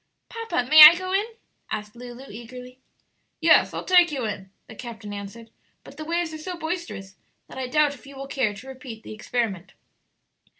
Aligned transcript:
"Papa, 0.29 0.65
may 0.67 0.81
I 0.81 0.95
go 0.95 1.13
in?" 1.13 1.25
asked 1.69 1.95
Lulu, 1.95 2.25
eagerly. 2.31 2.79
"Yes; 3.39 3.71
I'll 3.71 3.85
take 3.85 4.11
you 4.11 4.25
in," 4.25 4.49
the 4.65 4.73
captain 4.73 5.13
answered; 5.13 5.51
"but 5.83 5.97
the 5.97 6.05
waves 6.05 6.33
are 6.33 6.39
so 6.39 6.57
boisterous 6.57 7.17
that 7.47 7.59
I 7.59 7.67
doubt 7.67 7.93
if 7.93 8.07
you 8.07 8.15
will 8.15 8.25
care 8.25 8.55
to 8.55 8.67
repeat 8.67 9.03
the 9.03 9.13
experiment. 9.13 9.73